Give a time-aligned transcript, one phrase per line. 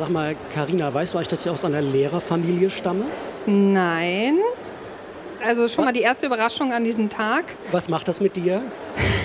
[0.00, 3.04] Sag mal, Karina, weißt du eigentlich, dass ich aus einer Lehrerfamilie stamme?
[3.44, 4.38] Nein.
[5.44, 7.44] Also schon mal die erste Überraschung an diesem Tag.
[7.70, 8.62] Was macht das mit dir?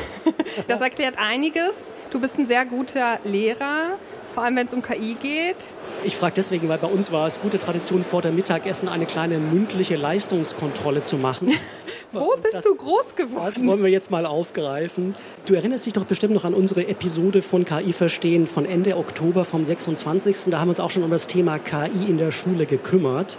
[0.68, 1.94] das erklärt einiges.
[2.10, 3.92] Du bist ein sehr guter Lehrer,
[4.36, 5.56] vor allem wenn es um KI geht.
[6.04, 9.40] Ich frage deswegen, weil bei uns war es gute Tradition, vor dem Mittagessen eine kleine
[9.40, 11.54] mündliche Leistungskontrolle zu machen.
[12.12, 13.46] Wo bist das, du groß geworden?
[13.46, 15.16] Das wollen wir jetzt mal aufgreifen.
[15.46, 19.46] Du erinnerst dich doch bestimmt noch an unsere Episode von KI Verstehen von Ende Oktober
[19.46, 20.52] vom 26.
[20.52, 23.38] Da haben wir uns auch schon um das Thema KI in der Schule gekümmert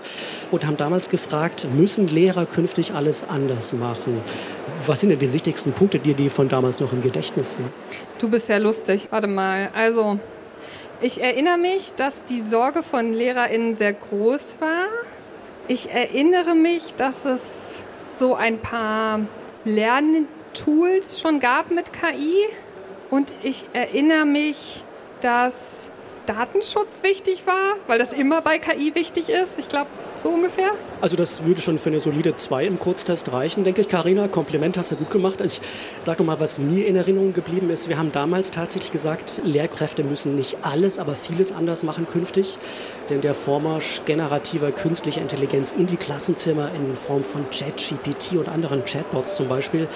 [0.51, 4.23] und haben damals gefragt, müssen Lehrer künftig alles anders machen?
[4.87, 7.69] Was sind denn die wichtigsten Punkte, die dir von damals noch im Gedächtnis sind?
[8.19, 9.09] Du bist ja lustig.
[9.10, 9.70] Warte mal.
[9.74, 10.19] Also,
[11.00, 14.87] ich erinnere mich, dass die Sorge von LehrerInnen sehr groß war.
[15.68, 19.20] Ich erinnere mich, dass es so ein paar
[19.64, 22.46] Lerntools schon gab mit KI.
[23.10, 24.84] Und ich erinnere mich,
[25.20, 25.90] dass
[26.27, 29.59] Datenschutz wichtig war, weil das immer bei KI wichtig ist.
[29.59, 30.71] Ich glaube, so ungefähr.
[31.01, 34.29] Also das würde schon für eine solide 2 im Kurztest reichen, denke ich, Karina.
[34.29, 35.41] Kompliment hast du gut gemacht.
[35.41, 37.88] Also ich sage mal, was mir in Erinnerung geblieben ist.
[37.88, 42.59] Wir haben damals tatsächlich gesagt, Lehrkräfte müssen nicht alles, aber vieles anders machen künftig.
[43.11, 48.85] Denn der Vormarsch generativer künstlicher Intelligenz in die Klassenzimmer in Form von ChatGPT und anderen
[48.85, 49.88] Chatbots zum Beispiel,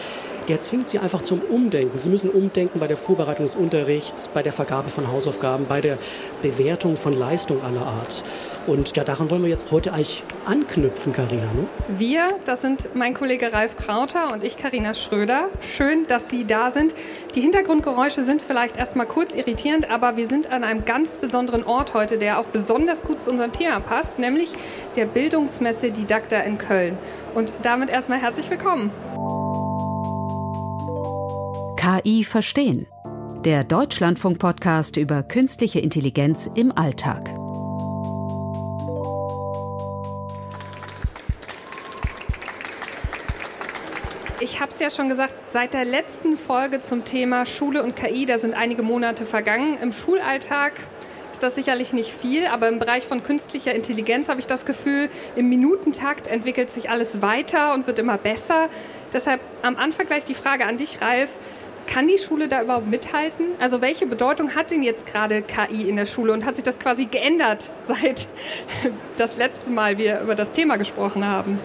[0.48, 1.98] der zwingt sie einfach zum Umdenken.
[1.98, 5.98] Sie müssen umdenken bei der Vorbereitung des Unterrichts, bei der Vergabe von Hausaufgaben, bei der
[6.42, 8.24] Bewertung von Leistung aller Art.
[8.66, 11.52] Und ja, daran wollen wir jetzt heute eigentlich anknüpfen, Karina.
[11.52, 11.66] Ne?
[11.98, 15.48] Wir, das sind mein Kollege Ralf Krauter und ich, Karina Schröder.
[15.60, 16.94] Schön, dass Sie da sind.
[17.34, 21.94] Die Hintergrundgeräusche sind vielleicht erstmal kurz irritierend, aber wir sind an einem ganz besonderen Ort
[21.94, 24.52] heute, der auch besonders gut zu unserem Thema passt, nämlich
[24.96, 26.98] der Bildungsmesse Didakta in Köln.
[27.34, 28.90] Und damit erstmal herzlich willkommen.
[31.80, 32.86] KI verstehen.
[33.42, 37.30] Der Deutschlandfunk-Podcast über künstliche Intelligenz im Alltag.
[44.40, 48.26] Ich habe es ja schon gesagt, seit der letzten Folge zum Thema Schule und KI,
[48.26, 49.78] da sind einige Monate vergangen.
[49.78, 50.74] Im Schulalltag
[51.32, 55.08] ist das sicherlich nicht viel, aber im Bereich von künstlicher Intelligenz habe ich das Gefühl,
[55.34, 58.68] im Minutentakt entwickelt sich alles weiter und wird immer besser.
[59.14, 61.30] Deshalb am Anfang gleich die Frage an dich, Ralf.
[61.90, 63.46] Kann die Schule da überhaupt mithalten?
[63.58, 66.78] Also welche Bedeutung hat denn jetzt gerade KI in der Schule und hat sich das
[66.78, 68.28] quasi geändert, seit
[69.16, 71.58] das letzte Mal wir über das Thema gesprochen haben?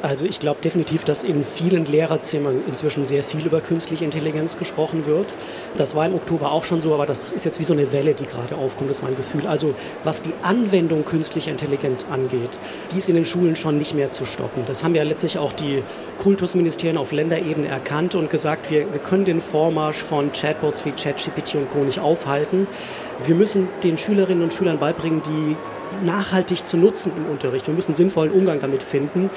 [0.00, 5.06] Also ich glaube definitiv, dass in vielen Lehrerzimmern inzwischen sehr viel über künstliche Intelligenz gesprochen
[5.06, 5.34] wird.
[5.76, 8.14] Das war im Oktober auch schon so, aber das ist jetzt wie so eine Welle,
[8.14, 9.46] die gerade aufkommt, ist mein Gefühl.
[9.46, 12.58] Also was die Anwendung künstlicher Intelligenz angeht,
[12.92, 14.62] die ist in den Schulen schon nicht mehr zu stoppen.
[14.66, 15.82] Das haben ja letztlich auch die
[16.18, 21.56] Kultusministerien auf Länderebene erkannt und gesagt, wir, wir können den Vormarsch von Chatbots wie ChatGPT
[21.56, 21.78] und Co.
[21.78, 22.68] nicht aufhalten.
[23.26, 25.56] Wir müssen den Schülerinnen und Schülern beibringen, die
[26.04, 27.66] nachhaltig zu nutzen im Unterricht.
[27.66, 29.30] Wir müssen sinnvollen Umgang damit finden.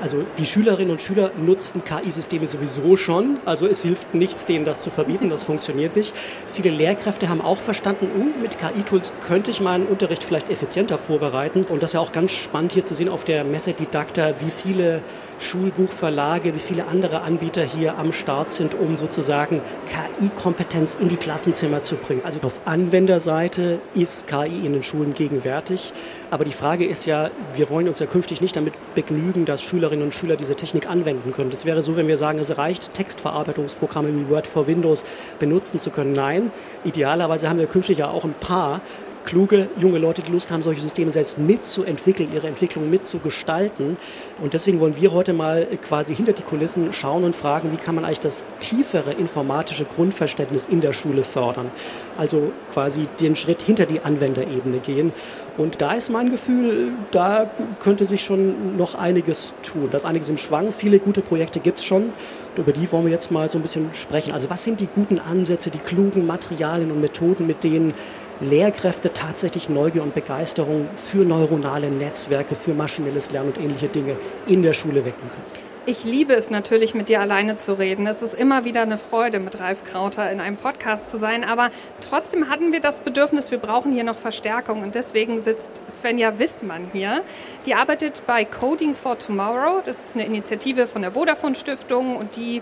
[0.00, 3.38] Also die Schülerinnen und Schüler nutzen KI-Systeme sowieso schon.
[3.44, 5.28] Also es hilft nichts, denen das zu verbieten.
[5.28, 6.14] Das funktioniert nicht.
[6.46, 11.64] Viele Lehrkräfte haben auch verstanden, uh, mit KI-Tools könnte ich meinen Unterricht vielleicht effizienter vorbereiten.
[11.64, 14.50] Und das ist ja auch ganz spannend hier zu sehen auf der Messe Didakta, wie
[14.50, 15.02] viele
[15.40, 21.82] Schulbuchverlage, wie viele andere Anbieter hier am Start sind, um sozusagen KI-Kompetenz in die Klassenzimmer
[21.82, 22.22] zu bringen.
[22.24, 25.92] Also auf Anwenderseite ist KI in den Schulen gegenwärtig.
[26.30, 30.04] Aber die Frage ist ja, wir wollen uns ja künftig nicht damit begnügen, dass Schülerinnen
[30.04, 31.50] und Schüler diese Technik anwenden können.
[31.50, 35.04] Das wäre so, wenn wir sagen, es reicht, Textverarbeitungsprogramme wie Word for Windows
[35.38, 36.12] benutzen zu können.
[36.12, 36.52] Nein,
[36.84, 38.82] idealerweise haben wir künftig ja auch ein paar
[39.24, 43.96] kluge junge Leute, die Lust haben, solche Systeme selbst mitzuentwickeln, ihre Entwicklung mitzugestalten.
[44.42, 47.94] Und deswegen wollen wir heute mal quasi hinter die Kulissen schauen und fragen, wie kann
[47.94, 51.70] man eigentlich das tiefere informatische Grundverständnis in der Schule fördern.
[52.16, 55.12] Also quasi den Schritt hinter die Anwenderebene gehen.
[55.56, 57.50] Und da ist mein Gefühl, da
[57.80, 59.88] könnte sich schon noch einiges tun.
[59.90, 60.72] Da ist einiges im Schwang.
[60.72, 62.12] Viele gute Projekte gibt es schon.
[62.56, 64.32] Über die wollen wir jetzt mal so ein bisschen sprechen.
[64.32, 67.94] Also was sind die guten Ansätze, die klugen Materialien und Methoden, mit denen
[68.40, 74.16] Lehrkräfte tatsächlich Neugier und Begeisterung für neuronale Netzwerke, für maschinelles Lernen und ähnliche Dinge
[74.46, 75.70] in der Schule wecken können.
[75.86, 78.06] Ich liebe es natürlich, mit dir alleine zu reden.
[78.06, 81.42] Es ist immer wieder eine Freude, mit Ralf Krauter in einem Podcast zu sein.
[81.42, 81.70] Aber
[82.02, 84.82] trotzdem hatten wir das Bedürfnis, wir brauchen hier noch Verstärkung.
[84.82, 87.22] Und deswegen sitzt Svenja Wissmann hier.
[87.64, 89.80] Die arbeitet bei Coding for Tomorrow.
[89.82, 92.60] Das ist eine Initiative von der Vodafone Stiftung und die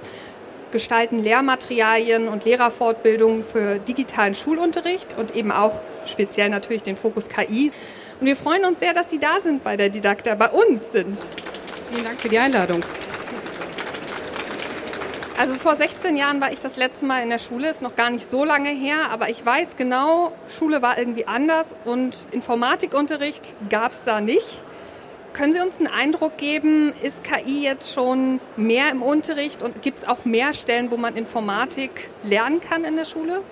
[0.71, 7.73] gestalten Lehrmaterialien und Lehrerfortbildungen für digitalen Schulunterricht und eben auch speziell natürlich den Fokus KI.
[8.21, 11.19] Und wir freuen uns sehr, dass Sie da sind bei der Didakta, bei uns sind.
[11.91, 12.81] Vielen Dank für die Einladung.
[15.39, 18.11] Also vor 16 Jahren war ich das letzte Mal in der Schule, ist noch gar
[18.11, 23.93] nicht so lange her, aber ich weiß genau, Schule war irgendwie anders und Informatikunterricht gab
[23.93, 24.63] es da nicht.
[25.39, 29.99] Können Sie uns einen Eindruck geben, ist KI jetzt schon mehr im Unterricht und gibt
[29.99, 33.43] es auch mehr Stellen, wo man Informatik lernen kann in der Schule?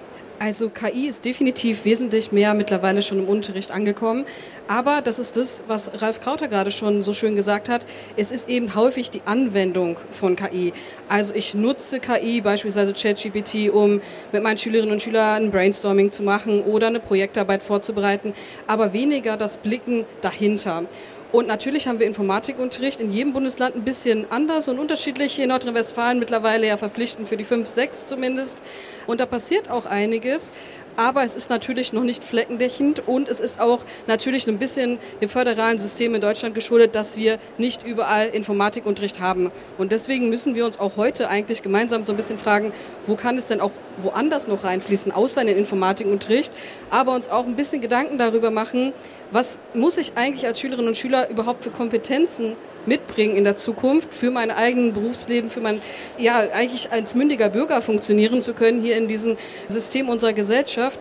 [0.40, 4.26] Also KI ist definitiv wesentlich mehr mittlerweile schon im Unterricht angekommen.
[4.66, 7.86] Aber das ist das, was Ralf Krauter gerade schon so schön gesagt hat.
[8.16, 10.72] Es ist eben häufig die Anwendung von KI.
[11.08, 14.00] Also ich nutze KI, beispielsweise ChatGPT, um
[14.32, 18.34] mit meinen Schülerinnen und Schülern ein Brainstorming zu machen oder eine Projektarbeit vorzubereiten,
[18.66, 20.82] aber weniger das Blicken dahinter.
[21.32, 25.34] Und natürlich haben wir Informatikunterricht in jedem Bundesland ein bisschen anders und unterschiedlich.
[25.34, 28.62] Hier in Nordrhein-Westfalen mittlerweile ja verpflichtend für die 5, 6 zumindest.
[29.06, 30.52] Und da passiert auch einiges
[30.96, 35.28] aber es ist natürlich noch nicht fleckendeckend und es ist auch natürlich ein bisschen dem
[35.28, 39.50] föderalen System in Deutschland geschuldet, dass wir nicht überall Informatikunterricht haben.
[39.78, 42.72] Und deswegen müssen wir uns auch heute eigentlich gemeinsam so ein bisschen fragen,
[43.06, 46.52] wo kann es denn auch woanders noch reinfließen, außer in den Informatikunterricht,
[46.90, 48.92] aber uns auch ein bisschen Gedanken darüber machen,
[49.30, 54.14] was muss ich eigentlich als Schülerinnen und Schüler überhaupt für Kompetenzen mitbringen in der Zukunft
[54.14, 55.80] für mein eigenes Berufsleben, für mein,
[56.18, 59.36] ja, eigentlich als mündiger Bürger funktionieren zu können hier in diesem
[59.68, 61.00] System unserer Gesellschaft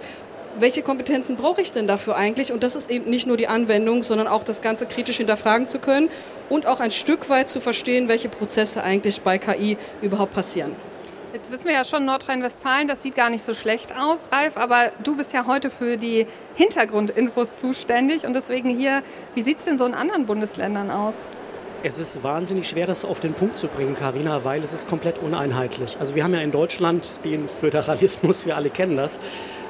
[0.60, 2.52] welche Kompetenzen brauche ich denn dafür eigentlich?
[2.52, 5.80] Und das ist eben nicht nur die Anwendung, sondern auch das Ganze kritisch hinterfragen zu
[5.80, 6.10] können
[6.50, 10.76] und auch ein Stück weit zu verstehen, welche Prozesse eigentlich bei KI überhaupt passieren.
[11.34, 14.94] Jetzt wissen wir ja schon, Nordrhein-Westfalen, das sieht gar nicht so schlecht aus, Ralf, aber
[15.04, 19.04] du bist ja heute für die Hintergrundinfos zuständig und deswegen hier,
[19.34, 21.28] wie sieht es denn so in anderen Bundesländern aus?
[21.88, 25.20] Es ist wahnsinnig schwer, das auf den Punkt zu bringen, Karina, weil es ist komplett
[25.20, 25.98] uneinheitlich.
[26.00, 29.20] Also wir haben ja in Deutschland den Föderalismus, wir alle kennen das.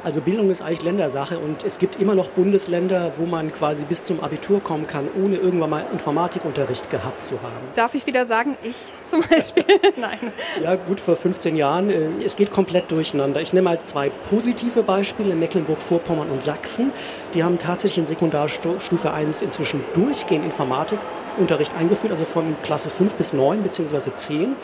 [0.05, 4.05] Also Bildung ist eigentlich Ländersache und es gibt immer noch Bundesländer, wo man quasi bis
[4.05, 7.67] zum Abitur kommen kann, ohne irgendwann mal Informatikunterricht gehabt zu haben.
[7.73, 8.77] Darf ich wieder sagen, ich
[9.09, 9.65] zum Beispiel?
[9.97, 10.31] Nein.
[10.63, 11.89] Ja, gut, vor 15 Jahren.
[11.89, 13.41] Äh, es geht komplett durcheinander.
[13.41, 16.93] Ich nehme mal zwei positive Beispiele, Mecklenburg-Vorpommern und Sachsen.
[17.33, 20.99] Die haben tatsächlich in Sekundarstufe 1 inzwischen durchgehend Informatik
[21.37, 24.11] Unterricht eingeführt, also von Klasse 5 bis 9 bzw.
[24.15, 24.55] 10.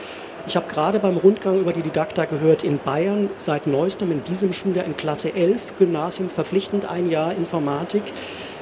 [0.48, 4.54] Ich habe gerade beim Rundgang über die Didakta gehört, in Bayern seit neuestem in diesem
[4.54, 8.04] Schuljahr in Klasse 11 Gymnasium verpflichtend ein Jahr Informatik.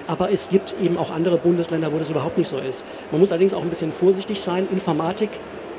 [0.07, 2.85] Aber es gibt eben auch andere Bundesländer, wo das überhaupt nicht so ist.
[3.11, 4.67] Man muss allerdings auch ein bisschen vorsichtig sein.
[4.71, 5.29] Informatik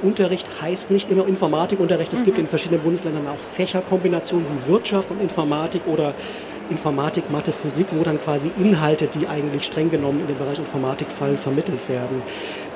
[0.03, 2.13] Unterricht heißt nicht immer Informatikunterricht.
[2.13, 2.25] Es mhm.
[2.27, 6.15] gibt in verschiedenen Bundesländern auch Fächerkombinationen wie Wirtschaft und Informatik oder
[6.71, 11.11] Informatik, Mathe, Physik, wo dann quasi Inhalte, die eigentlich streng genommen in den Bereich Informatik
[11.11, 12.23] fallen, vermittelt werden.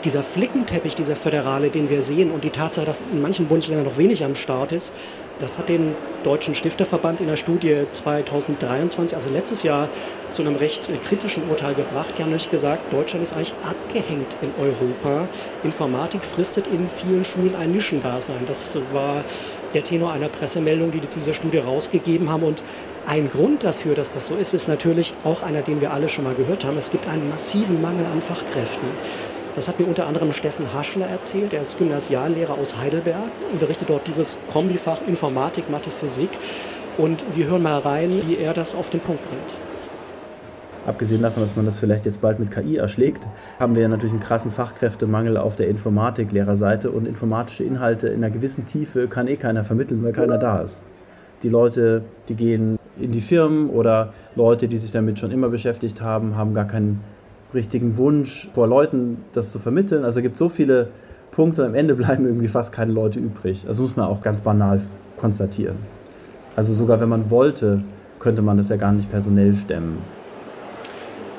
[0.05, 3.97] Dieser Flickenteppich, dieser föderale, den wir sehen und die Tatsache, dass in manchen Bundesländern noch
[3.97, 4.93] wenig am Start ist,
[5.41, 9.89] das hat den Deutschen Stifterverband in der Studie 2023, also letztes Jahr,
[10.29, 12.15] zu einem recht kritischen Urteil gebracht.
[12.17, 15.29] Die haben nämlich gesagt, Deutschland ist eigentlich abgehängt in Europa.
[15.65, 18.47] Informatik fristet in vielen Schulen ein Nischendasein.
[18.47, 19.25] Das war
[19.75, 22.45] der Tenor einer Pressemeldung, die die zu dieser Studie rausgegeben haben.
[22.45, 22.63] Und
[23.07, 26.25] ein Grund dafür, dass das so ist, ist natürlich auch einer, den wir alle schon
[26.25, 26.79] mal gehört haben.
[26.79, 28.89] Es gibt einen massiven Mangel an Fachkräften.
[29.55, 31.53] Das hat mir unter anderem Steffen Haschler erzählt.
[31.53, 36.31] Er ist Gymnasiallehrer aus Heidelberg, unterrichtet dort dieses Kombifach Informatik, Mathe, Physik.
[36.97, 39.59] Und wir hören mal rein, wie er das auf den Punkt bringt.
[40.87, 43.27] Abgesehen davon, dass man das vielleicht jetzt bald mit KI erschlägt,
[43.59, 48.67] haben wir natürlich einen krassen Fachkräftemangel auf der Informatiklehrerseite und informatische Inhalte in einer gewissen
[48.67, 50.83] Tiefe kann eh keiner vermitteln, weil keiner da ist.
[51.43, 56.03] Die Leute, die gehen in die Firmen oder Leute, die sich damit schon immer beschäftigt
[56.03, 57.01] haben, haben gar keinen
[57.55, 60.05] richtigen Wunsch vor Leuten, das zu vermitteln.
[60.05, 60.89] Also es gibt so viele
[61.31, 63.65] Punkte und am Ende bleiben irgendwie fast keine Leute übrig.
[63.67, 64.83] Also muss man auch ganz banal
[65.17, 65.77] konstatieren.
[66.57, 67.83] Also sogar wenn man wollte,
[68.19, 69.99] könnte man das ja gar nicht personell stemmen.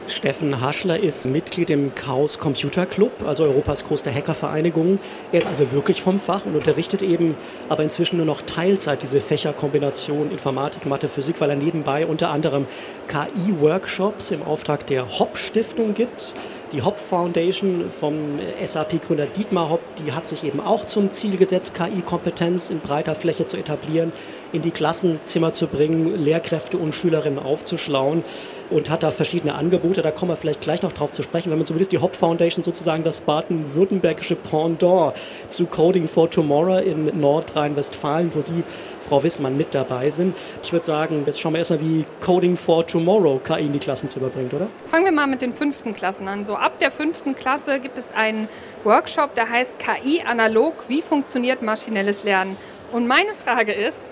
[0.08, 5.00] Steffen Haschler ist Mitglied im Chaos Computer Club, also Europas größte Hackervereinigung.
[5.32, 7.36] Er ist also wirklich vom Fach und unterrichtet eben
[7.70, 12.68] aber inzwischen nur noch Teilzeit diese Fächerkombination Informatik, Mathe, Physik, weil er nebenbei unter anderem
[13.08, 16.36] KI-Workshops im Auftrag der Hopp Stiftung gibt.
[16.72, 21.74] Die Hop Foundation vom SAP-Gründer Dietmar Hopp, die hat sich eben auch zum Ziel gesetzt,
[21.74, 24.12] KI-Kompetenz in breiter Fläche zu etablieren,
[24.52, 28.24] in die Klassenzimmer zu bringen, Lehrkräfte und Schülerinnen aufzuschlauen
[28.70, 30.02] und hat da verschiedene Angebote.
[30.02, 31.52] Da kommen wir vielleicht gleich noch drauf zu sprechen.
[31.52, 35.14] Wenn man so will, ist die Hop Foundation sozusagen das baden-württembergische Pendant
[35.50, 38.64] zu Coding for Tomorrow in Nordrhein-Westfalen, wo Sie,
[39.08, 40.36] Frau Wissmann, mit dabei sind.
[40.64, 44.30] Ich würde sagen, jetzt schauen wir erstmal, wie Coding for Tomorrow KI in die Klassenzimmer
[44.30, 44.68] bringt, oder?
[44.88, 46.44] Fangen wir mal mit den fünften Klassen an.
[46.44, 48.48] So ab der fünften Klasse gibt es einen
[48.84, 50.86] Workshop, der heißt KI analog.
[50.88, 52.58] Wie funktioniert maschinelles Lernen?
[52.92, 54.12] Und meine Frage ist,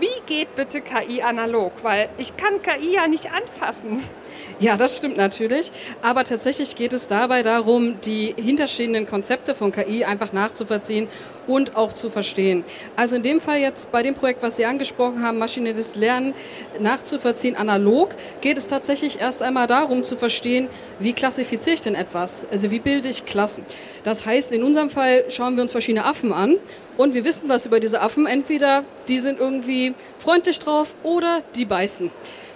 [0.00, 1.72] wie geht bitte KI analog?
[1.82, 4.02] Weil ich kann KI ja nicht anfassen.
[4.58, 5.72] Ja, das stimmt natürlich.
[6.02, 11.08] Aber tatsächlich geht es dabei darum, die hinterstehenden Konzepte von KI einfach nachzuvollziehen
[11.46, 12.64] und auch zu verstehen.
[12.96, 16.34] Also in dem Fall jetzt bei dem Projekt, was Sie angesprochen haben, maschinelles Lernen
[16.78, 22.46] nachzuvollziehen, analog, geht es tatsächlich erst einmal darum zu verstehen, wie klassifiziere ich denn etwas?
[22.50, 23.64] Also wie bilde ich Klassen?
[24.04, 26.56] Das heißt, in unserem Fall schauen wir uns verschiedene Affen an
[26.96, 28.26] und wir wissen was über diese Affen.
[28.26, 32.10] Entweder die sind irgendwie freundlich drauf oder die beißen.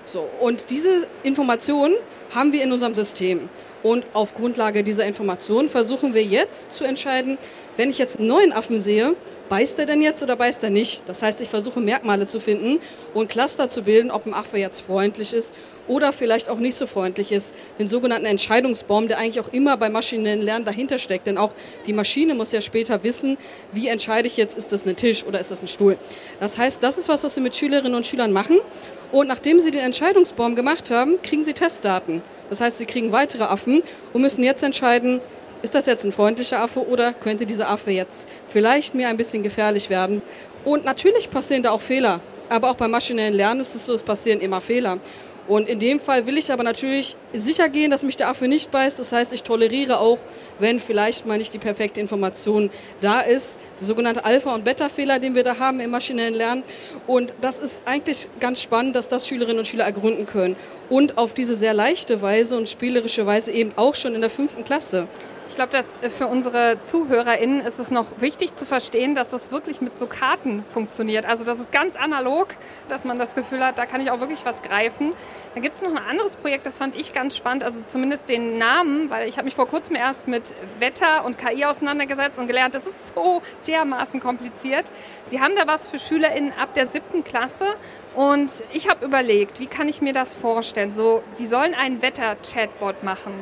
[0.05, 1.95] So, und diese Informationen
[2.35, 3.49] haben wir in unserem System.
[3.83, 7.39] Und auf Grundlage dieser Informationen versuchen wir jetzt zu entscheiden,
[7.77, 9.15] wenn ich jetzt einen neuen Affen sehe,
[9.49, 11.05] beißt er denn jetzt oder beißt er nicht?
[11.07, 12.81] Das heißt, ich versuche Merkmale zu finden
[13.15, 15.55] und Cluster zu bilden, ob ein Affe jetzt freundlich ist
[15.87, 17.55] oder vielleicht auch nicht so freundlich ist.
[17.79, 21.27] Den sogenannten Entscheidungsbaum, der eigentlich auch immer bei maschinellen Lernen dahinter steckt.
[21.27, 21.53] Denn auch
[21.87, 23.39] die Maschine muss ja später wissen,
[23.73, 25.99] wie entscheide ich jetzt, ist das ein Tisch oder ist das ein Stuhl.
[26.41, 28.59] Das heißt, das ist was, was wir mit Schülerinnen und Schülern machen.
[29.11, 32.23] Und nachdem sie den Entscheidungsbaum gemacht haben, kriegen sie Testdaten.
[32.51, 35.21] Das heißt, sie kriegen weitere Affen und müssen jetzt entscheiden,
[35.63, 39.43] ist das jetzt ein freundlicher Affe oder könnte dieser Affe jetzt vielleicht mir ein bisschen
[39.43, 40.23] gefährlich werden?
[40.65, 42.21] Und natürlich passieren da auch Fehler.
[42.49, 44.99] Aber auch beim maschinellen Lernen ist es so, es passieren immer Fehler.
[45.49, 48.71] Und in dem Fall will ich aber natürlich sicher gehen, dass mich der Affe nicht
[48.71, 48.99] beißt.
[48.99, 50.19] Das heißt, ich toleriere auch,
[50.59, 53.59] wenn vielleicht mal nicht die perfekte Information da ist.
[53.81, 56.65] Der sogenannte Alpha- und Beta-Fehler, den wir da haben im maschinellen Lernen.
[57.07, 60.55] Und das ist eigentlich ganz spannend, dass das Schülerinnen und Schüler ergründen können.
[60.91, 64.65] Und auf diese sehr leichte Weise und spielerische Weise eben auch schon in der fünften
[64.65, 65.09] Klasse
[65.55, 69.81] glaube, dass äh, für unsere ZuhörerInnen ist es noch wichtig zu verstehen, dass das wirklich
[69.81, 71.27] mit so Karten funktioniert.
[71.27, 72.49] Also das ist ganz analog,
[72.89, 75.15] dass man das Gefühl hat, da kann ich auch wirklich was greifen.
[75.55, 78.59] Dann gibt es noch ein anderes Projekt, das fand ich ganz spannend, also zumindest den
[78.59, 82.75] Namen, weil ich habe mich vor kurzem erst mit Wetter und KI auseinandergesetzt und gelernt,
[82.75, 84.91] das ist so dermaßen kompliziert.
[85.27, 87.67] Sie haben da was für SchülerInnen ab der siebten Klasse
[88.15, 90.91] und ich habe überlegt, wie kann ich mir das vorstellen?
[90.91, 93.35] So, die sollen einen Wetter-Chatbot machen.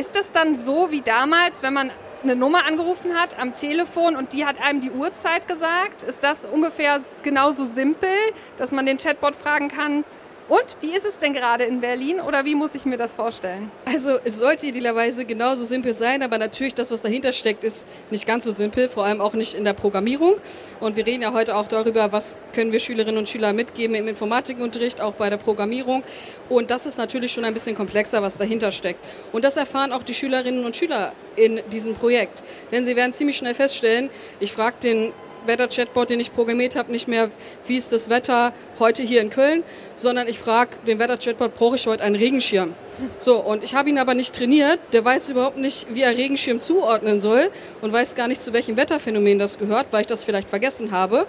[0.00, 1.90] Ist das dann so wie damals, wenn man
[2.22, 6.04] eine Nummer angerufen hat am Telefon und die hat einem die Uhrzeit gesagt?
[6.04, 8.08] Ist das ungefähr genauso simpel,
[8.56, 10.06] dass man den Chatbot fragen kann,
[10.50, 13.70] und wie ist es denn gerade in Berlin oder wie muss ich mir das vorstellen?
[13.84, 18.26] Also es sollte idealerweise genauso simpel sein, aber natürlich das, was dahinter steckt, ist nicht
[18.26, 20.34] ganz so simpel, vor allem auch nicht in der Programmierung.
[20.80, 24.08] Und wir reden ja heute auch darüber, was können wir Schülerinnen und Schüler mitgeben im
[24.08, 26.02] Informatikunterricht, auch bei der Programmierung.
[26.48, 28.98] Und das ist natürlich schon ein bisschen komplexer, was dahinter steckt.
[29.30, 32.42] Und das erfahren auch die Schülerinnen und Schüler in diesem Projekt.
[32.72, 35.12] Denn sie werden ziemlich schnell feststellen, ich frage den
[35.46, 37.30] Wetter-Chatbot, den ich programmiert habe, nicht mehr,
[37.66, 39.62] wie ist das Wetter heute hier in Köln,
[39.96, 42.74] sondern ich frage den Wetter-Chatbot, brauche ich heute einen Regenschirm?
[43.18, 46.60] So, und ich habe ihn aber nicht trainiert, der weiß überhaupt nicht, wie er Regenschirm
[46.60, 50.50] zuordnen soll und weiß gar nicht, zu welchem Wetterphänomen das gehört, weil ich das vielleicht
[50.50, 51.26] vergessen habe.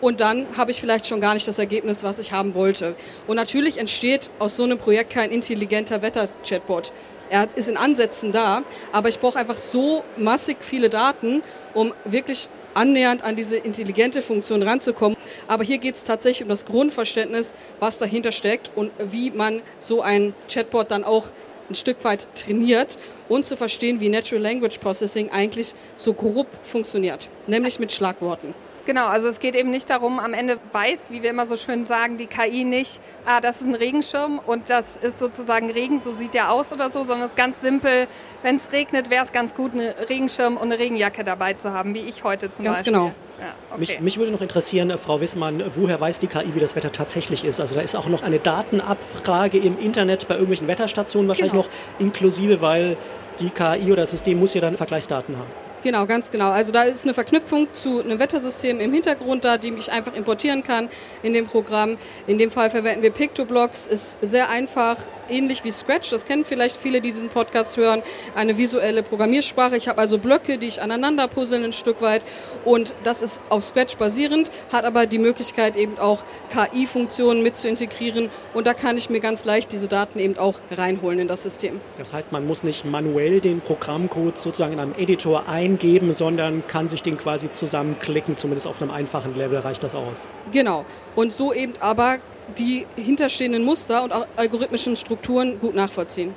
[0.00, 2.94] Und dann habe ich vielleicht schon gar nicht das Ergebnis, was ich haben wollte.
[3.26, 6.92] Und natürlich entsteht aus so einem Projekt kein intelligenter Wetter-Chatbot.
[7.28, 8.62] Er ist in Ansätzen da,
[8.92, 11.42] aber ich brauche einfach so massig viele Daten,
[11.74, 15.16] um wirklich annähernd an diese intelligente Funktion ranzukommen.
[15.48, 20.02] Aber hier geht es tatsächlich um das Grundverständnis, was dahinter steckt und wie man so
[20.02, 21.26] ein Chatbot dann auch
[21.68, 22.98] ein Stück weit trainiert
[23.28, 28.54] und zu verstehen, wie Natural Language Processing eigentlich so grob funktioniert, nämlich mit Schlagworten.
[28.90, 31.84] Genau, also es geht eben nicht darum, am Ende weiß, wie wir immer so schön
[31.84, 36.10] sagen, die KI nicht, ah, das ist ein Regenschirm und das ist sozusagen Regen, so
[36.10, 38.08] sieht der aus oder so, sondern es ist ganz simpel,
[38.42, 41.94] wenn es regnet, wäre es ganz gut, einen Regenschirm und eine Regenjacke dabei zu haben,
[41.94, 42.94] wie ich heute zum ganz Beispiel.
[42.94, 43.46] Ganz genau.
[43.46, 43.78] Ja, okay.
[43.78, 47.44] mich, mich, würde noch interessieren, Frau Wissmann, woher weiß die KI, wie das Wetter tatsächlich
[47.44, 47.60] ist?
[47.60, 51.64] Also da ist auch noch eine Datenabfrage im Internet bei irgendwelchen Wetterstationen wahrscheinlich genau.
[51.64, 52.96] noch inklusive, weil
[53.40, 55.48] die KI oder das System muss ja dann Vergleichsdaten haben.
[55.82, 56.50] Genau, ganz genau.
[56.50, 60.62] Also da ist eine Verknüpfung zu einem Wettersystem im Hintergrund da, die ich einfach importieren
[60.62, 60.90] kann
[61.22, 61.96] in dem Programm.
[62.26, 64.98] In dem Fall verwenden wir Pictoblocks, ist sehr einfach,
[65.30, 66.10] ähnlich wie Scratch.
[66.10, 68.02] Das kennen vielleicht viele, die diesen Podcast hören.
[68.34, 69.76] Eine visuelle Programmiersprache.
[69.76, 72.24] Ich habe also Blöcke, die ich aneinander puzzeln ein Stück weit.
[72.64, 77.68] Und das ist auf Scratch basierend, hat aber die Möglichkeit eben auch KI-Funktionen mit zu
[77.68, 78.30] integrieren.
[78.54, 81.80] Und da kann ich mir ganz leicht diese Daten eben auch reinholen in das System.
[81.98, 86.88] Das heißt, man muss nicht manuell den Programmcode sozusagen in einem Editor eingeben, sondern kann
[86.88, 88.36] sich den quasi zusammenklicken.
[88.36, 90.26] Zumindest auf einem einfachen Level reicht das aus.
[90.52, 90.84] Genau.
[91.14, 92.18] Und so eben aber
[92.58, 96.34] die hinterstehenden Muster und algorithmischen Strukturen gut nachvollziehen.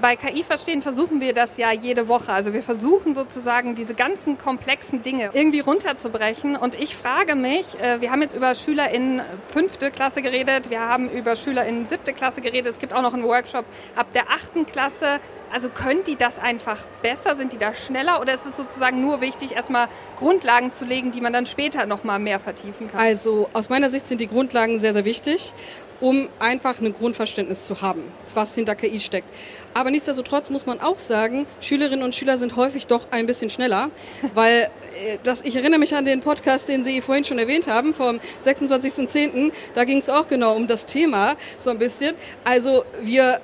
[0.00, 2.32] Bei KI verstehen versuchen wir das ja jede Woche.
[2.32, 6.54] Also wir versuchen sozusagen diese ganzen komplexen Dinge irgendwie runterzubrechen.
[6.54, 10.80] Und ich frage mich, äh, wir haben jetzt über Schüler in fünfte Klasse geredet, wir
[10.80, 12.74] haben über Schüler in siebte Klasse geredet.
[12.74, 13.64] Es gibt auch noch einen Workshop
[13.96, 15.18] ab der achten Klasse.
[15.52, 17.36] Also können die das einfach besser?
[17.36, 18.20] Sind die da schneller?
[18.20, 22.18] Oder ist es sozusagen nur wichtig, erstmal Grundlagen zu legen, die man dann später nochmal
[22.18, 23.00] mehr vertiefen kann?
[23.00, 25.54] Also aus meiner Sicht sind die Grundlagen sehr, sehr wichtig
[26.00, 28.02] um einfach ein Grundverständnis zu haben,
[28.34, 29.28] was hinter KI steckt.
[29.74, 33.90] Aber nichtsdestotrotz muss man auch sagen, Schülerinnen und Schüler sind häufig doch ein bisschen schneller,
[34.34, 34.70] weil
[35.04, 38.20] äh, das, ich erinnere mich an den Podcast, den Sie vorhin schon erwähnt haben, vom
[38.42, 42.14] 26.10., da ging es auch genau um das Thema so ein bisschen.
[42.44, 43.40] Also wir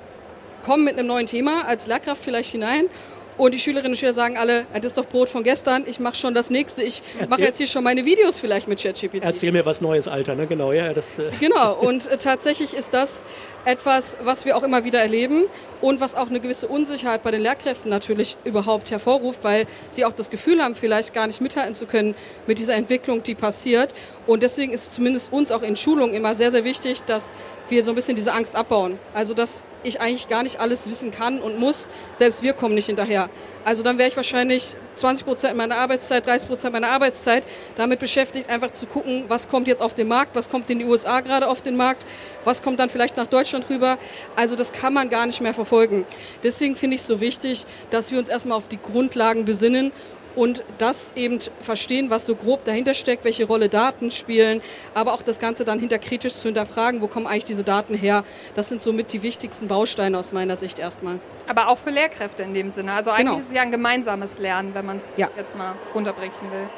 [0.65, 2.89] kommen mit einem neuen Thema als Lehrkraft vielleicht hinein
[3.37, 6.15] und die Schülerinnen und Schüler sagen alle, das ist doch Brot von gestern, ich mache
[6.15, 9.23] schon das nächste, ich mache jetzt hier schon meine Videos vielleicht mit ChatGPT.
[9.23, 10.47] Erzähl mir was Neues, Alter, ne?
[10.47, 10.93] Genau, ja.
[10.93, 13.25] Das, äh genau, und äh, tatsächlich ist das
[13.65, 15.45] etwas, was wir auch immer wieder erleben
[15.81, 20.13] und was auch eine gewisse Unsicherheit bei den Lehrkräften natürlich überhaupt hervorruft, weil sie auch
[20.13, 22.15] das Gefühl haben, vielleicht gar nicht mithalten zu können
[22.47, 23.93] mit dieser Entwicklung, die passiert.
[24.27, 27.33] Und deswegen ist zumindest uns auch in Schulungen immer sehr, sehr wichtig, dass
[27.69, 28.99] wir so ein bisschen diese Angst abbauen.
[29.13, 31.89] Also, dass ich eigentlich gar nicht alles wissen kann und muss.
[32.13, 33.29] Selbst wir kommen nicht hinterher.
[33.63, 37.43] Also dann wäre ich wahrscheinlich 20 Prozent meiner Arbeitszeit, 30 Prozent meiner Arbeitszeit
[37.75, 40.85] damit beschäftigt, einfach zu gucken, was kommt jetzt auf den Markt, was kommt in die
[40.85, 42.05] USA gerade auf den Markt,
[42.43, 43.97] was kommt dann vielleicht nach Deutschland rüber.
[44.35, 46.05] Also das kann man gar nicht mehr verfolgen.
[46.43, 49.91] Deswegen finde ich es so wichtig, dass wir uns erstmal auf die Grundlagen besinnen
[50.35, 54.61] und das eben verstehen, was so grob dahinter steckt, welche Rolle Daten spielen,
[54.93, 58.23] aber auch das Ganze dann hinterkritisch zu hinterfragen, wo kommen eigentlich diese Daten her.
[58.55, 61.19] Das sind somit die wichtigsten Bausteine aus meiner Sicht erstmal.
[61.47, 62.93] Aber auch für Lehrkräfte in dem Sinne.
[62.93, 63.37] Also eigentlich genau.
[63.37, 65.29] ist es ja ein gemeinsames Lernen, wenn man es ja.
[65.37, 66.69] jetzt mal runterbrechen will.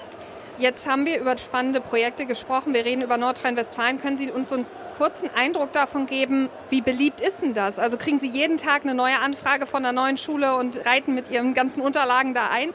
[0.59, 2.73] Jetzt haben wir über spannende Projekte gesprochen.
[2.73, 3.99] Wir reden über Nordrhein-Westfalen.
[3.99, 4.65] Können Sie uns so einen
[4.97, 7.77] kurzen Eindruck davon geben, wie beliebt ist denn das?
[7.77, 11.29] Also kriegen Sie jeden Tag eine neue Anfrage von einer neuen Schule und reiten mit
[11.29, 12.73] Ihren ganzen Unterlagen da ein?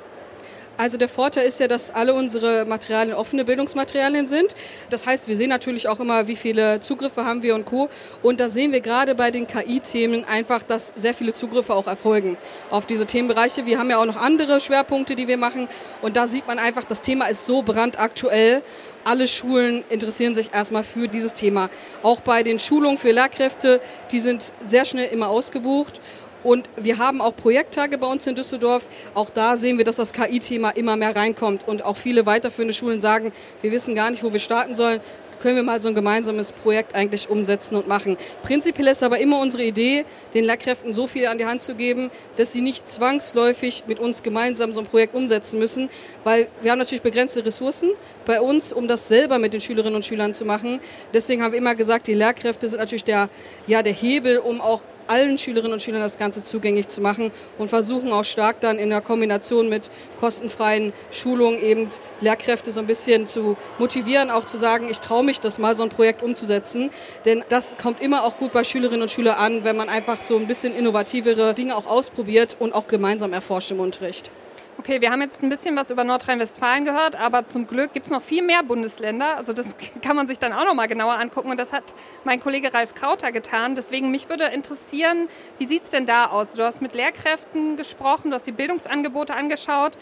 [0.82, 4.56] Also der Vorteil ist ja, dass alle unsere Materialien offene Bildungsmaterialien sind.
[4.90, 7.88] Das heißt, wir sehen natürlich auch immer, wie viele Zugriffe haben wir und Co.
[8.20, 12.36] Und da sehen wir gerade bei den KI-Themen einfach, dass sehr viele Zugriffe auch erfolgen
[12.68, 13.64] auf diese Themenbereiche.
[13.64, 15.68] Wir haben ja auch noch andere Schwerpunkte, die wir machen.
[16.00, 18.62] Und da sieht man einfach, das Thema ist so brandaktuell
[19.04, 21.70] alle Schulen interessieren sich erstmal für dieses Thema.
[22.04, 23.80] Auch bei den Schulungen für Lehrkräfte,
[24.12, 26.00] die sind sehr schnell immer ausgebucht.
[26.42, 28.86] Und wir haben auch Projekttage bei uns in Düsseldorf.
[29.14, 33.00] Auch da sehen wir, dass das KI-Thema immer mehr reinkommt und auch viele weiterführende Schulen
[33.00, 35.00] sagen, wir wissen gar nicht, wo wir starten sollen
[35.42, 38.16] können wir mal so ein gemeinsames Projekt eigentlich umsetzen und machen.
[38.42, 42.10] Prinzipiell ist aber immer unsere Idee, den Lehrkräften so viel an die Hand zu geben,
[42.36, 45.90] dass sie nicht zwangsläufig mit uns gemeinsam so ein Projekt umsetzen müssen,
[46.22, 47.90] weil wir haben natürlich begrenzte Ressourcen
[48.24, 50.80] bei uns, um das selber mit den Schülerinnen und Schülern zu machen.
[51.12, 53.28] Deswegen haben wir immer gesagt, die Lehrkräfte sind natürlich der,
[53.66, 57.68] ja, der Hebel, um auch allen Schülerinnen und Schülern das Ganze zugänglich zu machen und
[57.68, 61.88] versuchen auch stark dann in der Kombination mit kostenfreien Schulungen eben
[62.20, 65.82] Lehrkräfte so ein bisschen zu motivieren, auch zu sagen, ich traue mich das mal so
[65.82, 66.90] ein Projekt umzusetzen.
[67.26, 70.36] Denn das kommt immer auch gut bei Schülerinnen und Schülern an, wenn man einfach so
[70.36, 74.30] ein bisschen innovativere Dinge auch ausprobiert und auch gemeinsam erforscht im Unterricht.
[74.78, 78.12] Okay, wir haben jetzt ein bisschen was über Nordrhein-Westfalen gehört, aber zum Glück gibt es
[78.12, 79.36] noch viel mehr Bundesländer.
[79.36, 79.66] Also das
[80.02, 82.94] kann man sich dann auch noch mal genauer angucken und das hat mein Kollege Ralf
[82.94, 83.74] Krauter getan.
[83.74, 86.54] Deswegen mich würde interessieren, wie sieht es denn da aus?
[86.54, 89.92] Du hast mit Lehrkräften gesprochen, du hast die Bildungsangebote angeschaut.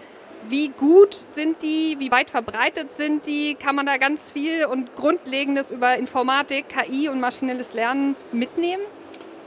[0.48, 1.96] Wie gut sind die?
[1.98, 3.56] Wie weit verbreitet sind die?
[3.56, 8.82] Kann man da ganz viel und Grundlegendes über Informatik, KI und maschinelles Lernen mitnehmen?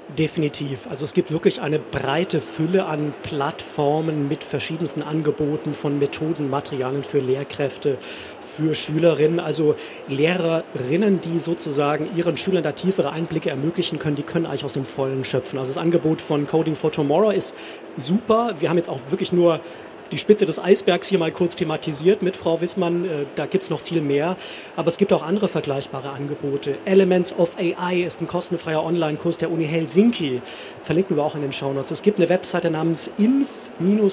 [0.09, 0.85] Definitiv.
[0.87, 7.03] Also es gibt wirklich eine breite Fülle an Plattformen mit verschiedensten Angeboten von Methoden, Materialien
[7.03, 7.97] für Lehrkräfte,
[8.41, 9.39] für Schülerinnen.
[9.39, 9.75] Also
[10.07, 14.85] Lehrerinnen, die sozusagen ihren Schülern da tiefere Einblicke ermöglichen können, die können eigentlich aus dem
[14.85, 15.57] Vollen schöpfen.
[15.57, 17.55] Also das Angebot von Coding for Tomorrow ist
[17.97, 18.55] super.
[18.59, 19.61] Wir haben jetzt auch wirklich nur
[20.13, 23.03] die Spitze des Eisbergs hier mal kurz thematisiert mit Frau Wissmann.
[23.03, 24.37] Äh, da gibt es noch viel mehr.
[24.75, 26.77] Aber es gibt auch andere vergleichbare Angebote.
[26.85, 30.43] Elements of AI ist ein kostenfreier Online-Kurs der Uni Helsinki.
[30.83, 31.89] Verlinken wir auch in den Shownotes.
[31.89, 34.09] Es gibt eine Webseite namens inf-schule.de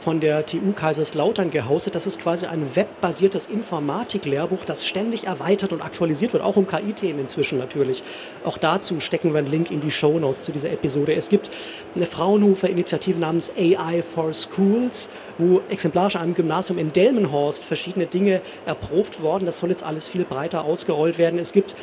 [0.00, 1.94] von der TU Kaiserslautern gehostet.
[1.94, 7.20] Das ist quasi ein webbasiertes Informatik-Lehrbuch, das ständig erweitert und aktualisiert wird, auch um KI-Themen
[7.20, 8.02] inzwischen natürlich.
[8.44, 11.14] Auch dazu stecken wir einen Link in die Show Notes zu dieser Episode.
[11.14, 11.50] Es gibt
[11.94, 18.40] eine Fraunhofer-Initiative namens AI for Schools, wo exemplarisch an einem Gymnasium in Delmenhorst verschiedene Dinge
[18.64, 19.44] erprobt worden.
[19.44, 21.38] Das soll jetzt alles viel breiter ausgerollt werden.
[21.38, 21.74] Es gibt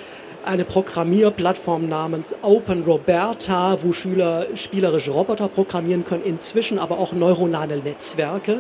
[0.48, 7.78] eine Programmierplattform namens Open Roberta, wo Schüler spielerisch Roboter programmieren können, inzwischen aber auch neuronale
[7.78, 8.60] Netzwerke.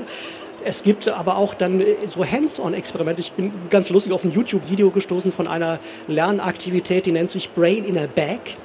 [0.65, 3.21] Es gibt aber auch dann so Hands-on-Experimente.
[3.21, 7.86] Ich bin ganz lustig auf ein YouTube-Video gestoßen von einer Lernaktivität, die nennt sich Brain
[7.86, 8.58] in a Bag.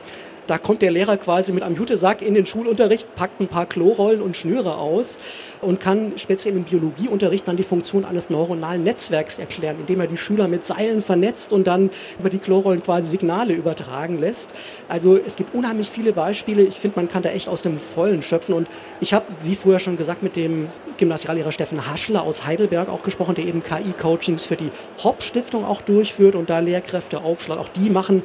[0.49, 4.21] Da kommt der Lehrer quasi mit einem Jutesack in den Schulunterricht, packt ein paar Klorollen
[4.21, 5.19] und Schnüre aus
[5.63, 10.17] und kann speziell im Biologieunterricht dann die Funktion eines neuronalen Netzwerks erklären, indem er die
[10.17, 14.53] Schüler mit Seilen vernetzt und dann über die Klorollen quasi Signale übertragen lässt.
[14.89, 16.63] Also es gibt unheimlich viele Beispiele.
[16.63, 18.55] Ich finde, man kann da echt aus dem Vollen schöpfen.
[18.55, 18.69] Und
[19.01, 23.35] ich habe, wie vorher schon gesagt, mit dem Gymnasiallehrer Steffen Haschler aus Heidelberg auch gesprochen,
[23.35, 24.71] der eben KI-Coachings für die
[25.03, 27.61] Hopp-Stiftung auch durchführt und da Lehrkräfte aufschlägt.
[27.61, 28.23] Auch die machen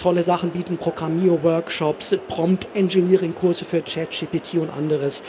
[0.00, 5.22] tolle Sachen, bieten Programmierworkshops, Prompt-Engineering-Kurse für ChatGPT und anderes.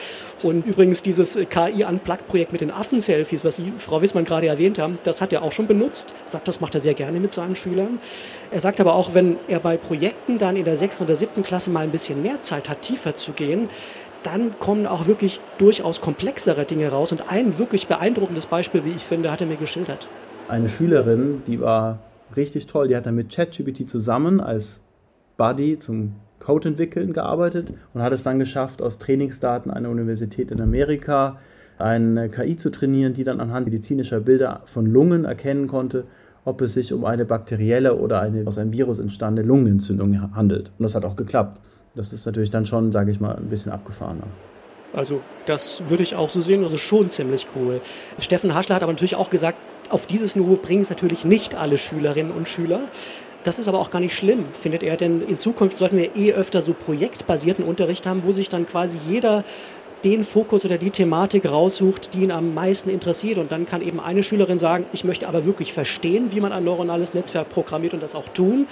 [0.44, 5.22] Und übrigens dieses KI-Unplugged-Projekt mit den Affen-Selfies, was Sie, Frau Wissmann, gerade erwähnt haben, das
[5.22, 6.14] hat er auch schon benutzt.
[6.26, 8.00] Er sagt, das macht er sehr gerne mit seinen Schülern.
[8.50, 11.70] Er sagt aber auch, wenn er bei Projekten dann in der sechsten oder siebten Klasse
[11.70, 13.70] mal ein bisschen mehr Zeit hat, tiefer zu gehen,
[14.24, 17.12] dann kommen auch wirklich durchaus komplexere Dinge raus.
[17.12, 20.08] Und ein wirklich beeindruckendes Beispiel, wie ich finde, hat er mir geschildert.
[20.48, 22.00] Eine Schülerin, die war
[22.36, 22.88] richtig toll.
[22.88, 24.82] Die hat dann mit ChatGPT zusammen als
[25.38, 30.60] Buddy zum Code entwickeln gearbeitet und hat es dann geschafft, aus Trainingsdaten einer Universität in
[30.60, 31.38] Amerika
[31.78, 36.06] eine KI zu trainieren, die dann anhand medizinischer Bilder von Lungen erkennen konnte,
[36.44, 40.72] ob es sich um eine bakterielle oder eine aus einem Virus entstandene Lungenentzündung handelt.
[40.78, 41.62] Und das hat auch geklappt.
[41.96, 44.28] Das ist natürlich dann schon, sage ich mal, ein bisschen abgefahrener.
[44.94, 47.82] Also das würde ich auch so sehen, also schon ziemlich cool.
[48.20, 49.58] Steffen Haschler hat aber natürlich auch gesagt,
[49.90, 52.82] auf dieses Niveau bringen es natürlich nicht alle Schülerinnen und Schüler.
[53.44, 56.34] Das ist aber auch gar nicht schlimm, findet er, denn in Zukunft sollten wir eh
[56.34, 59.44] öfter so projektbasierten Unterricht haben, wo sich dann quasi jeder
[60.04, 63.38] den Fokus oder die Thematik raussucht, die ihn am meisten interessiert.
[63.38, 66.64] Und dann kann eben eine Schülerin sagen, ich möchte aber wirklich verstehen, wie man ein
[66.64, 68.68] neuronales Netzwerk programmiert und das auch tun.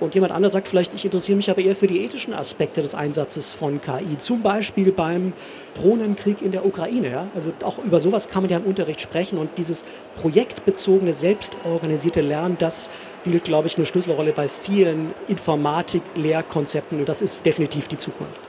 [0.00, 2.94] Und jemand anderes sagt vielleicht, ich interessiere mich aber eher für die ethischen Aspekte des
[2.94, 5.32] Einsatzes von KI, zum Beispiel beim
[5.74, 7.10] Drohnenkrieg in der Ukraine.
[7.10, 7.26] Ja?
[7.34, 9.84] Also auch über sowas kann man ja im Unterricht sprechen und dieses
[10.16, 17.44] projektbezogene, selbstorganisierte Lernen, das spielt, glaube ich, eine Schlüsselrolle bei vielen Informatik-Lehrkonzepten und das ist
[17.44, 18.40] definitiv die Zukunft.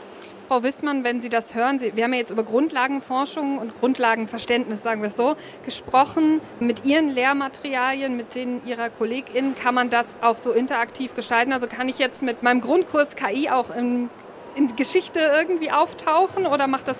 [0.49, 4.81] Frau Wissmann, wenn Sie das hören, Sie, wir haben ja jetzt über Grundlagenforschung und Grundlagenverständnis,
[4.81, 6.41] sagen wir es so, gesprochen.
[6.59, 11.53] Mit Ihren Lehrmaterialien, mit denen Ihrer KollegInnen, kann man das auch so interaktiv gestalten?
[11.53, 14.09] Also kann ich jetzt mit meinem Grundkurs KI auch in,
[14.55, 16.97] in Geschichte irgendwie auftauchen oder macht das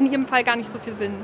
[0.00, 1.14] in Ihrem Fall gar nicht so viel Sinn?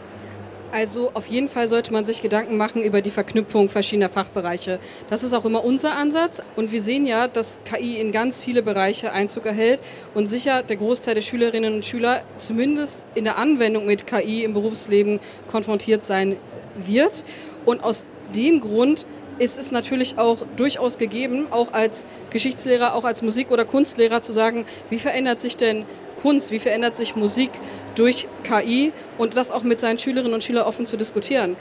[0.75, 4.81] Also auf jeden Fall sollte man sich Gedanken machen über die Verknüpfung verschiedener Fachbereiche.
[5.09, 6.43] Das ist auch immer unser Ansatz.
[6.57, 9.81] Und wir sehen ja, dass KI in ganz viele Bereiche Einzug erhält
[10.15, 14.53] und sicher der Großteil der Schülerinnen und Schüler zumindest in der Anwendung mit KI im
[14.53, 16.39] Berufsleben konfrontiert sein
[16.75, 17.23] wird.
[17.65, 19.07] Und aus dem Grund
[19.39, 24.33] ist es natürlich auch durchaus gegeben, auch als Geschichtslehrer, auch als Musik- oder Kunstlehrer zu
[24.33, 25.85] sagen, wie verändert sich denn
[26.25, 27.51] Kunst, wie verändert sich Musik
[27.97, 31.55] durch KI und das auch mit seinen Schülerinnen und Schülern offen zu diskutieren.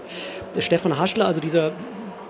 [0.56, 1.73] Der Stefan Haschler, also dieser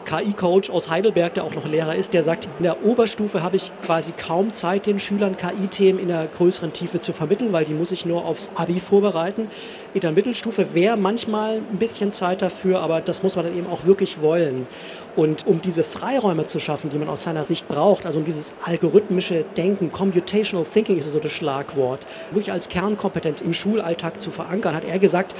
[0.06, 3.72] KI-Coach aus Heidelberg, der auch noch Lehrer ist, der sagt, in der Oberstufe habe ich
[3.82, 7.92] quasi kaum Zeit, den Schülern KI-Themen in einer größeren Tiefe zu vermitteln, weil die muss
[7.92, 9.48] ich nur aufs Abi vorbereiten.
[9.94, 13.68] In der Mittelstufe wäre manchmal ein bisschen Zeit dafür, aber das muss man dann eben
[13.68, 14.68] auch wirklich wollen.
[15.16, 18.56] Und um diese Freiräume zu schaffen, die man aus seiner Sicht braucht, also um dieses
[18.64, 24.76] algorithmische Denken, Computational Thinking ist so das Schlagwort, wirklich als Kernkompetenz im Schulalltag zu verankern,
[24.76, 25.36] hat er gesagt,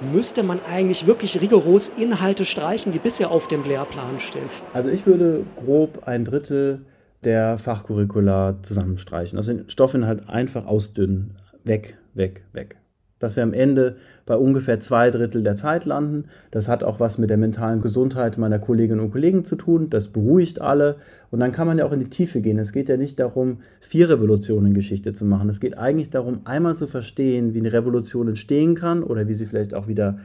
[0.00, 4.48] müsste man eigentlich wirklich rigoros Inhalte streichen, die bisher auf dem Lehrplan stehen?
[4.72, 6.84] Also ich würde grob ein Drittel
[7.24, 9.38] der Fachcurricula zusammenstreichen.
[9.38, 11.34] Also den Stoffinhalt einfach ausdünnen.
[11.64, 12.76] Weg, weg, weg
[13.18, 16.24] dass wir am Ende bei ungefähr zwei Drittel der Zeit landen.
[16.50, 19.88] Das hat auch was mit der mentalen Gesundheit meiner Kolleginnen und Kollegen zu tun.
[19.88, 20.96] Das beruhigt alle.
[21.30, 22.58] Und dann kann man ja auch in die Tiefe gehen.
[22.58, 25.48] Es geht ja nicht darum, vier Revolutionen in Geschichte zu machen.
[25.48, 29.46] Es geht eigentlich darum, einmal zu verstehen, wie eine Revolution entstehen kann oder wie sie
[29.46, 30.18] vielleicht auch wieder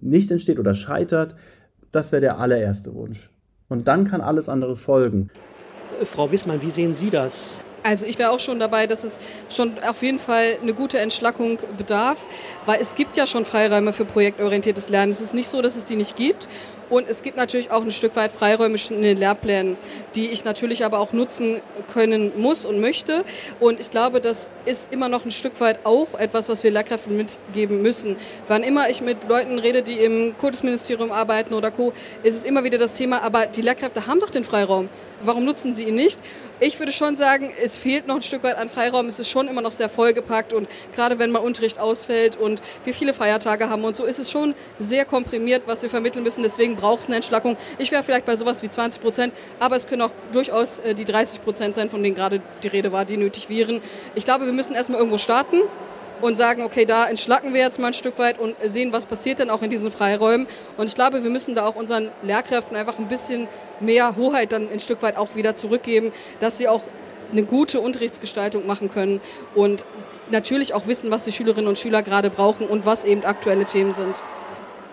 [0.00, 1.34] nicht entsteht oder scheitert.
[1.92, 3.30] Das wäre der allererste Wunsch.
[3.68, 5.30] Und dann kann alles andere folgen.
[6.04, 7.62] Frau Wissmann, wie sehen Sie das?
[7.88, 11.58] Also ich wäre auch schon dabei, dass es schon auf jeden Fall eine gute Entschlackung
[11.78, 12.26] bedarf,
[12.66, 15.10] weil es gibt ja schon Freiräume für projektorientiertes Lernen.
[15.10, 16.48] Es ist nicht so, dass es die nicht gibt.
[16.90, 19.76] Und es gibt natürlich auch ein Stück weit Freiräume in den Lehrplänen,
[20.14, 21.60] die ich natürlich aber auch nutzen
[21.92, 23.24] können muss und möchte.
[23.60, 27.16] Und ich glaube, das ist immer noch ein Stück weit auch etwas, was wir Lehrkräften
[27.16, 28.16] mitgeben müssen.
[28.46, 32.64] Wann immer ich mit Leuten rede, die im Kultusministerium arbeiten oder Co., ist es immer
[32.64, 34.88] wieder das Thema, aber die Lehrkräfte haben doch den Freiraum.
[35.20, 36.20] Warum nutzen sie ihn nicht?
[36.60, 39.06] Ich würde schon sagen, es fehlt noch ein Stück weit an Freiraum.
[39.08, 42.94] Es ist schon immer noch sehr vollgepackt und gerade wenn mal Unterricht ausfällt und wir
[42.94, 46.42] viele Feiertage haben und so, ist es schon sehr komprimiert, was wir vermitteln müssen.
[46.42, 47.56] Deswegen braucht es eine Entschlackung.
[47.78, 51.04] Ich wäre vielleicht bei sowas wie 20 Prozent, aber es können auch durchaus äh, die
[51.04, 53.82] 30 Prozent sein, von denen gerade die Rede war, die nötig wären.
[54.14, 55.60] Ich glaube, wir müssen erstmal irgendwo starten
[56.20, 59.38] und sagen, okay, da entschlacken wir jetzt mal ein Stück weit und sehen, was passiert
[59.38, 60.46] denn auch in diesen Freiräumen.
[60.76, 63.48] Und ich glaube, wir müssen da auch unseren Lehrkräften einfach ein bisschen
[63.80, 66.82] mehr Hoheit dann ein Stück weit auch wieder zurückgeben, dass sie auch
[67.30, 69.20] eine gute Unterrichtsgestaltung machen können
[69.54, 69.84] und
[70.30, 73.92] natürlich auch wissen, was die Schülerinnen und Schüler gerade brauchen und was eben aktuelle Themen
[73.94, 74.22] sind.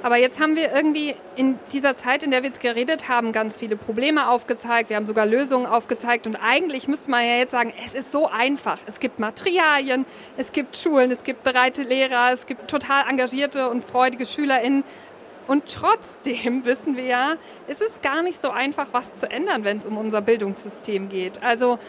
[0.05, 3.57] Aber jetzt haben wir irgendwie in dieser Zeit, in der wir jetzt geredet haben, ganz
[3.57, 4.91] viele Probleme aufgezeigt.
[4.91, 6.27] Wir haben sogar Lösungen aufgezeigt.
[6.27, 8.77] Und eigentlich müsste man ja jetzt sagen, es ist so einfach.
[8.85, 10.05] Es gibt Materialien,
[10.37, 14.83] es gibt Schulen, es gibt bereite Lehrer, es gibt total engagierte und freudige SchülerInnen.
[15.47, 17.33] Und trotzdem wissen wir ja,
[17.65, 21.41] es ist gar nicht so einfach, was zu ändern, wenn es um unser Bildungssystem geht.
[21.41, 21.79] Also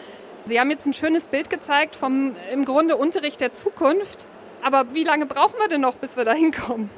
[0.45, 4.25] Sie haben jetzt ein schönes Bild gezeigt vom im Grunde Unterricht der Zukunft.
[4.63, 6.89] Aber wie lange brauchen wir denn noch, bis wir da hinkommen?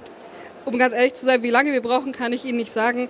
[0.66, 3.10] Um ganz ehrlich zu sein, wie lange wir brauchen, kann ich Ihnen nicht sagen.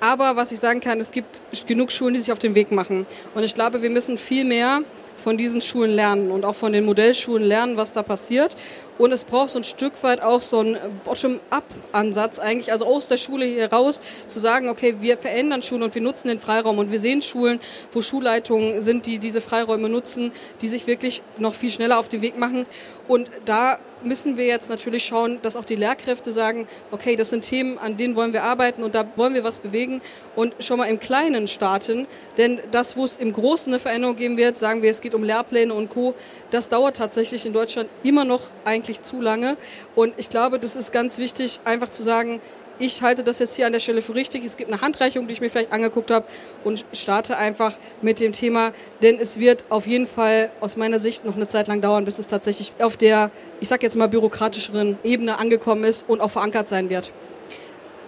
[0.00, 3.06] Aber was ich sagen kann, es gibt genug Schulen, die sich auf den Weg machen.
[3.34, 4.82] Und ich glaube, wir müssen viel mehr
[5.20, 8.56] von diesen Schulen lernen und auch von den Modellschulen lernen, was da passiert.
[8.98, 13.18] Und es braucht so ein Stück weit auch so einen Bottom-up-Ansatz eigentlich, also aus der
[13.18, 16.90] Schule hier raus zu sagen, okay, wir verändern Schulen und wir nutzen den Freiraum und
[16.90, 17.60] wir sehen Schulen,
[17.92, 20.32] wo Schulleitungen sind, die diese Freiräume nutzen,
[20.62, 22.66] die sich wirklich noch viel schneller auf den Weg machen.
[23.06, 27.42] Und da müssen wir jetzt natürlich schauen, dass auch die Lehrkräfte sagen, okay, das sind
[27.42, 30.00] Themen, an denen wollen wir arbeiten und da wollen wir was bewegen
[30.36, 32.06] und schon mal im Kleinen starten.
[32.36, 35.24] Denn das, wo es im Großen eine Veränderung geben wird, sagen wir, es geht um
[35.24, 36.14] Lehrpläne und Co.,
[36.50, 39.56] das dauert tatsächlich in Deutschland immer noch eigentlich zu lange.
[39.94, 42.40] Und ich glaube, das ist ganz wichtig, einfach zu sagen,
[42.80, 44.44] ich halte das jetzt hier an der Stelle für richtig.
[44.44, 46.26] Es gibt eine Handreichung, die ich mir vielleicht angeguckt habe
[46.64, 51.24] und starte einfach mit dem Thema, denn es wird auf jeden Fall aus meiner Sicht
[51.24, 54.98] noch eine Zeit lang dauern, bis es tatsächlich auf der, ich sag jetzt mal, bürokratischeren
[55.04, 57.12] Ebene angekommen ist und auch verankert sein wird.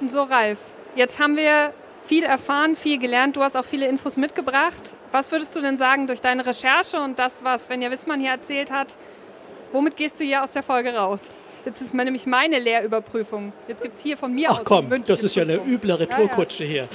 [0.07, 0.59] So, Ralf,
[0.97, 3.37] jetzt haben wir viel erfahren, viel gelernt.
[3.37, 4.97] Du hast auch viele Infos mitgebracht.
[5.13, 8.73] Was würdest du denn sagen durch deine Recherche und das, was Svenja Wissmann hier erzählt
[8.73, 8.97] hat?
[9.71, 11.21] Womit gehst du hier aus der Folge raus?
[11.65, 13.53] Jetzt ist nämlich meine Lehrüberprüfung.
[13.69, 14.65] Jetzt gibt es hier von mir Ach aus.
[14.65, 16.75] komm, das ist ja eine üble Retourkutsche ja, ja.
[16.75, 16.89] hier.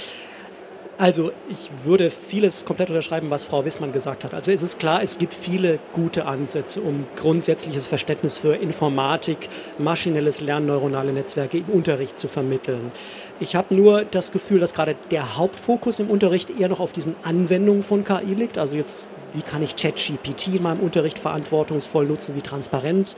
[0.99, 4.33] Also ich würde vieles komplett unterschreiben, was Frau Wissmann gesagt hat.
[4.33, 10.41] Also es ist klar, es gibt viele gute Ansätze, um grundsätzliches Verständnis für Informatik, maschinelles
[10.41, 12.91] Lernen, neuronale Netzwerke im Unterricht zu vermitteln.
[13.39, 17.15] Ich habe nur das Gefühl, dass gerade der Hauptfokus im Unterricht eher noch auf diesen
[17.21, 18.57] Anwendungen von KI liegt.
[18.57, 23.15] Also jetzt, wie kann ich ChatGPT in meinem Unterricht verantwortungsvoll nutzen, wie transparent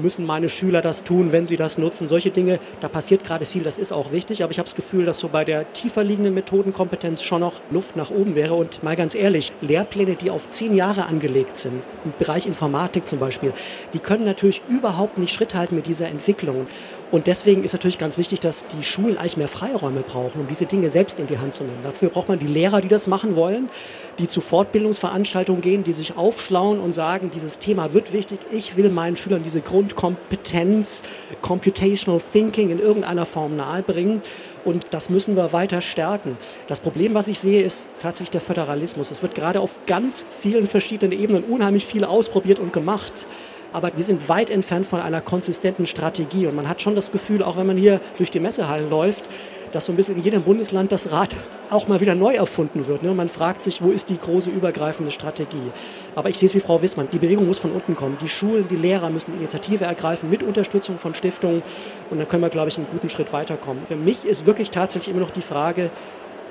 [0.00, 2.08] müssen meine Schüler das tun, wenn sie das nutzen.
[2.08, 5.04] Solche Dinge, da passiert gerade viel, das ist auch wichtig, aber ich habe das Gefühl,
[5.04, 8.54] dass so bei der tiefer liegenden Methodenkompetenz schon noch Luft nach oben wäre.
[8.54, 13.18] Und mal ganz ehrlich, Lehrpläne, die auf zehn Jahre angelegt sind, im Bereich Informatik zum
[13.18, 13.52] Beispiel,
[13.92, 16.66] die können natürlich überhaupt nicht Schritt halten mit dieser Entwicklung.
[17.10, 20.66] Und deswegen ist natürlich ganz wichtig, dass die Schulen eigentlich mehr Freiräume brauchen, um diese
[20.66, 21.78] Dinge selbst in die Hand zu nehmen.
[21.82, 23.70] Dafür braucht man die Lehrer, die das machen wollen,
[24.18, 28.40] die zu Fortbildungsveranstaltungen gehen, die sich aufschlauen und sagen, dieses Thema wird wichtig.
[28.50, 31.02] Ich will meinen Schülern diese Grundkompetenz,
[31.40, 34.20] Computational Thinking in irgendeiner Form nahebringen.
[34.66, 36.36] Und das müssen wir weiter stärken.
[36.66, 39.10] Das Problem, was ich sehe, ist tatsächlich der Föderalismus.
[39.10, 43.26] Es wird gerade auf ganz vielen verschiedenen Ebenen unheimlich viel ausprobiert und gemacht
[43.72, 46.46] aber wir sind weit entfernt von einer konsistenten Strategie.
[46.46, 49.28] Und man hat schon das Gefühl, auch wenn man hier durch die Messehallen läuft,
[49.72, 51.36] dass so ein bisschen in jedem Bundesland das Rad
[51.70, 53.02] auch mal wieder neu erfunden wird.
[53.02, 55.70] Und man fragt sich, wo ist die große übergreifende Strategie?
[56.14, 58.16] Aber ich sehe es wie Frau Wissmann, die Bewegung muss von unten kommen.
[58.20, 61.62] Die Schulen, die Lehrer müssen Initiative ergreifen mit Unterstützung von Stiftungen
[62.10, 63.84] und dann können wir, glaube ich, einen guten Schritt weiterkommen.
[63.84, 65.90] Für mich ist wirklich tatsächlich immer noch die Frage,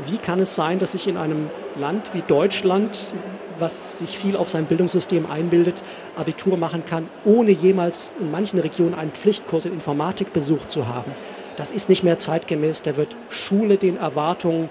[0.06, 3.14] wie kann es sein, dass sich in einem Land wie Deutschland
[3.60, 5.84] was sich viel auf sein Bildungssystem einbildet,
[6.16, 11.12] Abitur machen kann, ohne jemals in manchen Regionen einen Pflichtkurs in Informatik besucht zu haben.
[11.56, 12.84] Das ist nicht mehr zeitgemäß.
[12.84, 14.70] Da wird Schule den Erwartungen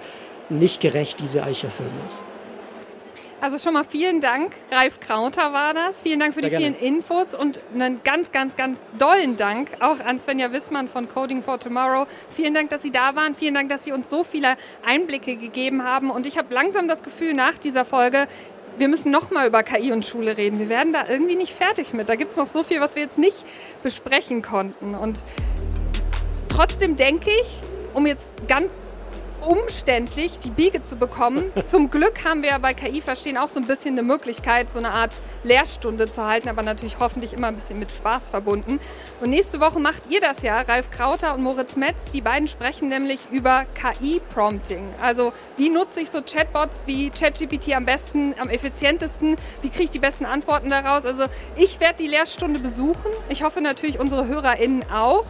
[0.49, 2.23] nicht gerecht, die sie eigentlich erfüllen muss.
[3.38, 6.01] Also schon mal vielen Dank, Ralf Krauter war das.
[6.01, 6.77] Vielen Dank für Sehr die gerne.
[6.77, 11.42] vielen Infos und einen ganz, ganz, ganz dollen Dank auch an Svenja Wissmann von Coding
[11.42, 12.07] for Tomorrow.
[12.31, 13.35] Vielen Dank, dass Sie da waren.
[13.35, 16.11] Vielen Dank, dass Sie uns so viele Einblicke gegeben haben.
[16.11, 18.27] Und ich habe langsam das Gefühl nach dieser Folge,
[18.79, 20.59] wir müssen noch mal über KI und Schule reden.
[20.59, 22.09] Wir werden da irgendwie nicht fertig mit.
[22.09, 23.44] Da gibt es noch so viel, was wir jetzt nicht
[23.83, 24.94] besprechen konnten.
[24.94, 25.20] Und
[26.49, 27.61] trotzdem denke ich,
[27.92, 28.92] um jetzt ganz
[29.46, 31.52] umständlich, die Biege zu bekommen.
[31.66, 34.78] Zum Glück haben wir ja bei KI Verstehen auch so ein bisschen eine Möglichkeit, so
[34.78, 38.80] eine Art Lehrstunde zu halten, aber natürlich hoffentlich immer ein bisschen mit Spaß verbunden.
[39.20, 42.11] Und nächste Woche macht ihr das ja, Ralf Krauter und Moritz Metz.
[42.11, 44.94] Die beiden sprechen nämlich über KI-Prompting.
[45.00, 49.37] Also wie nutze ich so Chatbots wie ChatGPT am besten, am effizientesten?
[49.62, 51.06] Wie kriege ich die besten Antworten daraus?
[51.06, 53.11] Also ich werde die Lehrstunde besuchen.
[53.28, 55.26] Ich hoffe natürlich unsere HörerInnen auch.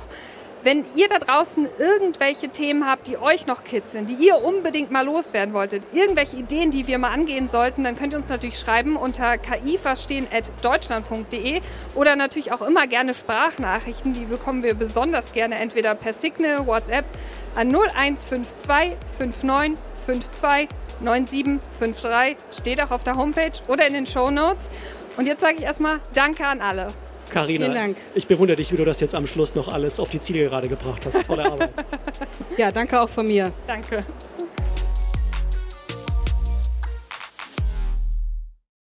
[0.66, 5.06] Wenn ihr da draußen irgendwelche Themen habt, die euch noch kitzeln, die ihr unbedingt mal
[5.06, 8.96] loswerden wolltet, irgendwelche Ideen, die wir mal angehen sollten, dann könnt ihr uns natürlich schreiben
[8.96, 11.60] unter kiverstehen.deutschlandfunk.de
[11.94, 14.12] oder natürlich auch immer gerne Sprachnachrichten.
[14.12, 17.04] Die bekommen wir besonders gerne entweder per Signal, WhatsApp
[17.54, 22.38] an 0152 59 52 9753.
[22.50, 24.68] Steht auch auf der Homepage oder in den Show Notes.
[25.16, 26.88] Und jetzt sage ich erstmal Danke an alle.
[27.30, 30.44] Karina, ich bewundere dich, wie du das jetzt am Schluss noch alles auf die Ziele
[30.44, 31.24] gerade gebracht hast.
[31.26, 31.70] Tolle Arbeit.
[32.56, 33.52] ja, danke auch von mir.
[33.66, 34.00] Danke.